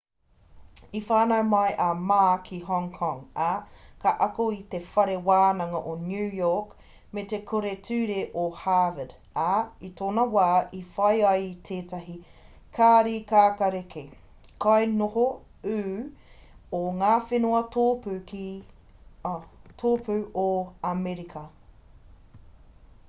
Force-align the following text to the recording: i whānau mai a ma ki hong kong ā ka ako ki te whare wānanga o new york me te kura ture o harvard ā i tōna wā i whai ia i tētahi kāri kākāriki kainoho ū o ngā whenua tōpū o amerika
i 0.97 0.99
whānau 1.07 1.41
mai 1.47 1.73
a 1.87 1.87
ma 2.11 2.19
ki 2.45 2.57
hong 2.69 2.85
kong 2.93 3.17
ā 3.47 3.49
ka 4.05 4.13
ako 4.27 4.45
ki 4.53 4.63
te 4.71 4.79
whare 4.95 5.17
wānanga 5.27 5.81
o 5.91 5.93
new 6.05 6.23
york 6.39 6.71
me 7.17 7.23
te 7.33 7.39
kura 7.51 7.73
ture 7.89 8.15
o 8.43 8.45
harvard 8.63 9.13
ā 9.43 9.51
i 9.89 9.91
tōna 10.01 10.25
wā 10.37 10.47
i 10.79 10.81
whai 10.95 11.11
ia 11.19 11.35
i 11.43 11.51
tētahi 11.69 12.17
kāri 12.79 13.13
kākāriki 13.33 14.03
kainoho 14.67 15.27
ū 15.75 15.95
o 16.79 16.83
ngā 17.03 17.13
whenua 17.33 17.63
tōpū 19.85 20.19
o 20.49 20.49
amerika 20.97 21.45